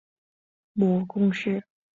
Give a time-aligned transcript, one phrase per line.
[0.73, 1.63] 母仲氏。